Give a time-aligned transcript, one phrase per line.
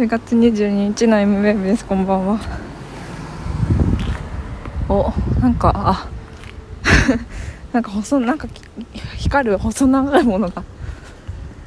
[0.00, 2.40] 10月22日の m w e ですこんばんは。
[4.88, 6.08] おなんかあ。
[7.70, 8.48] なんか細 なんか
[9.18, 10.64] 光る細長いものが。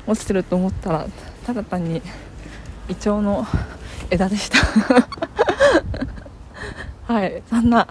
[0.08, 1.06] 落ちてると思ったら
[1.46, 2.02] ただ単に
[2.90, 3.46] イチョウの
[4.10, 4.58] 枝でした。
[7.14, 7.88] はいそんな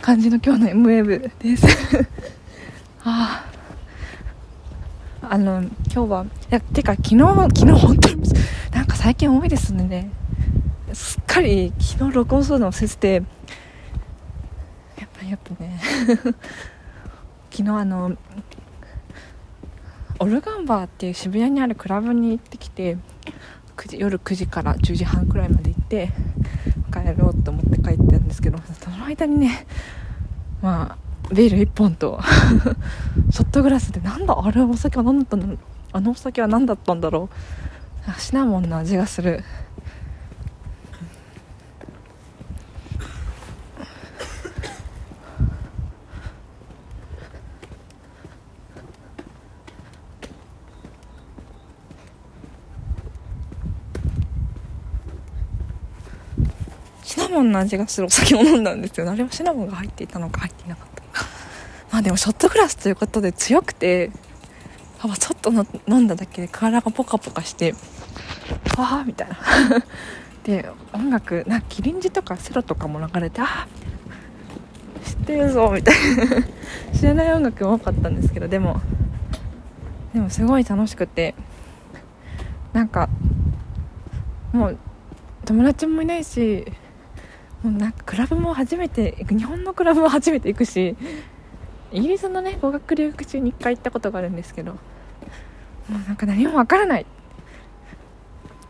[0.00, 2.08] 感じの今日の m w e です。
[3.06, 3.44] あ。
[5.22, 8.22] ああの今日はいやてか昨日昨日本当に
[9.02, 10.12] 最近多いですね。
[10.92, 13.14] すっかり昨日録音するのを忘れてて。
[14.96, 15.80] やっぱやっぱね。
[17.50, 18.16] 昨日あの
[20.20, 22.96] オルガンバーっていう渋谷にあるクラブに行ってきて
[23.76, 26.12] 9時夜9時から10時半くらいまで行って
[26.92, 29.66] 帰ろうと思って帰ったんですけどその間にね
[30.62, 30.96] ま
[31.28, 32.20] あビール1本と
[33.30, 35.58] ショットグラスでなんだあれお酒は何だったんだろう
[35.90, 37.71] あのお酒は何だったんだろう。
[38.06, 39.44] あシナモンの味がする。
[57.04, 59.10] シナモンの味がするお酒を飲んだんですよ。
[59.10, 61.24] あれはシナモンが入っていたのか入っていなかったのか。
[61.90, 65.50] まあでもショットグラスということで強くてちょっと
[65.88, 67.74] 飲んだだけで体がポカポカして。
[68.78, 69.36] ああみたいな。
[70.44, 73.68] で音楽なんかキリンジとかセロとかも流れてああ
[75.04, 76.26] 知ってるぞみたいな。
[76.98, 78.80] 知らない音楽も多かったんですけどでも
[80.12, 81.34] でもすごい楽しくて。
[82.72, 83.08] なんか
[84.52, 84.78] もう
[85.44, 86.66] 友達もいないし
[87.62, 90.96] もうなんかクラブも初めて行く日本のクラブも初めて行くし
[91.92, 94.78] イギリスのね語学留学中に1回行ったことがあるんですけども
[95.90, 97.06] うなんか何もわからない。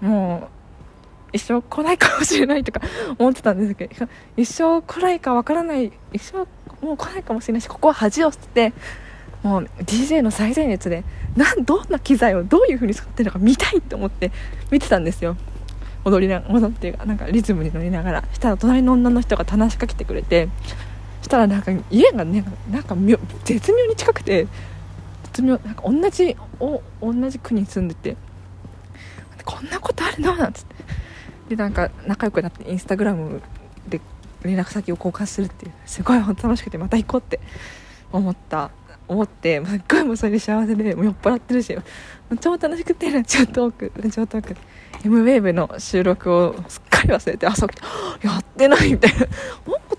[0.03, 0.48] も
[1.33, 2.83] う一生来ないかもしれないとか
[3.19, 6.39] 思ってたんですけど一生来ないかわからない一生
[6.84, 8.72] もう来ないかもしれないしここは恥を捨てて
[9.43, 11.04] もう DJ の最前列で
[11.37, 14.31] なんどんな機材をどういう風に使ってるのか見たいと思って
[14.71, 15.37] 見てたんですよ。
[16.04, 20.48] 踊りな踊ってなんかリズムに乗りながらしたら隣の女の人が話しかけてくれて
[21.22, 22.97] したらなんか家がねなんか
[23.44, 24.48] 絶妙に近くて
[25.27, 28.16] 絶妙なんか同じお同じ区に住んでて
[29.44, 29.78] こんな
[30.17, 30.43] ことあるの？
[30.45, 30.75] なんつって。
[31.50, 33.43] でなんか仲良くなってインスタグラム
[33.89, 34.00] で
[34.43, 35.73] 連絡先を交換するっていう。
[35.87, 37.41] すごい本当楽しくてまた行こうって
[38.12, 38.71] 思った。
[39.09, 41.77] 思ってすっごいもうそれで幸せでもう酔っ払ってるし。
[42.41, 43.93] 超楽しくてラジオトーク。
[44.01, 44.56] ラジオトーク
[45.03, 47.81] MWAVE の収録をすっかり忘れて朝起き
[48.21, 49.33] てやってないみたいななんか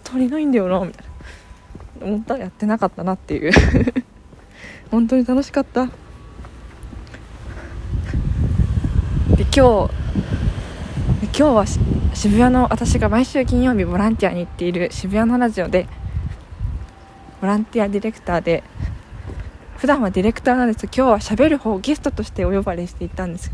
[0.03, 1.05] 足りないんだよなみたい
[1.99, 2.07] な。
[2.07, 2.33] 思った。
[2.35, 3.51] らやってなかったなっていう。
[4.89, 5.85] 本当に楽しかった。
[5.85, 5.91] で
[9.55, 10.23] 今日今
[11.31, 11.65] 日は
[12.13, 15.87] 渋谷の私が毎週金曜日ボランティアに行っている渋谷のラジオで
[17.41, 18.63] ボランティアディレクターで
[19.77, 20.87] 普段はディレクターなんです。
[20.87, 23.51] けど今日は喋る方ゲストとしてお呼ばれしていたんです。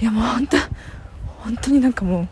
[0.00, 0.56] いやもう本当
[1.40, 2.28] 本当になんかもう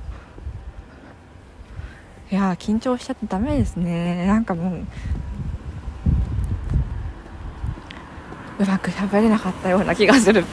[2.34, 4.26] いや緊張しちゃってダメですね。
[4.26, 4.86] なんかもう
[8.58, 10.44] うまく喋れなかったような気がする。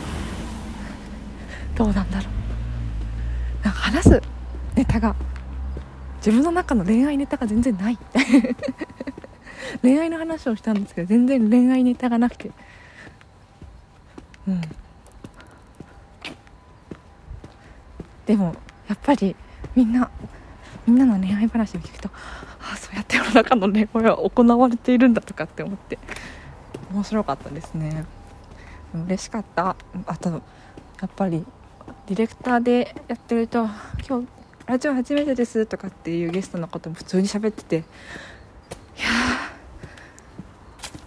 [1.75, 2.44] どうなんだろう。
[3.66, 4.22] なんか話す
[4.76, 5.16] ネタが
[6.18, 7.98] 自分の中の恋愛ネタが全然ない。
[9.81, 12.52] 恋愛の話をしたんですけど全然恋愛ネタがなくて。
[14.48, 14.62] うん。
[18.28, 18.56] でも
[18.88, 19.36] やっぱり
[19.75, 20.12] みんな
[20.86, 22.09] みんなの恋愛話を聞くと
[22.59, 25.98] ああそうやって世の中の恋愛は行われているんだとかって思って
[26.92, 28.06] 面白かったですね。
[28.94, 29.75] 嬉しかった。
[30.06, 31.44] あとやっぱり
[32.08, 33.68] ディレクターでやってると
[34.08, 34.28] 「今日
[34.68, 37.80] ラジオ初めてです」とかっていうゲストのことも普通に喋っててい
[39.02, 39.46] や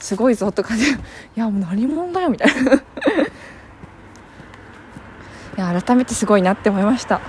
[0.09, 0.97] すごいぞとかで、 い
[1.37, 2.73] やもう何者だよみたいな。
[5.57, 7.21] いや改めてすごいなって思いました。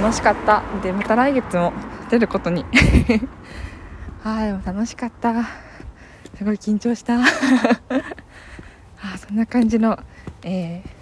[0.00, 0.62] 楽しかった。
[0.82, 1.72] でまた来月も
[2.08, 2.64] 出ることに。
[4.22, 5.44] はいも楽しかった。
[6.36, 7.18] すごい緊張した。
[7.20, 7.24] あ
[9.18, 9.98] そんな感じの
[10.42, 10.97] えー、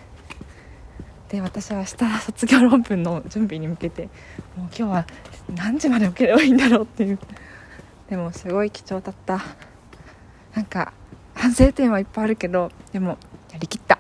[1.30, 4.04] で私は明日卒業論文の準備に向けて
[4.56, 5.06] もう今日は
[5.54, 7.18] 何時まで起きればいいんだろうっていう。
[8.08, 9.42] でもすごい貴重だった。
[10.54, 10.92] なんか
[11.34, 13.18] 反省点はいっぱいあるけどでも
[13.52, 13.98] やりきった。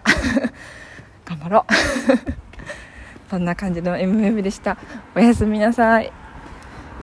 [1.24, 1.72] 頑張ろう。
[3.28, 4.78] そんな感じの MM でした。
[5.14, 6.12] おやすみなさい。